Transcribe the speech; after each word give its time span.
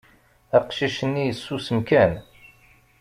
Aqcic-nni 0.57 1.23
yessusem 1.25 1.79
kan. 1.89 2.13